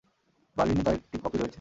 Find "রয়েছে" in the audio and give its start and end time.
1.37-1.49